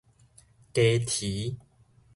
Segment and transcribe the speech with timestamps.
[0.73, 1.57] 雞啼